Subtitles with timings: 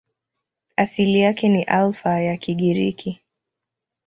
[0.75, 3.19] Asili yake ni Alfa ya Kigiriki.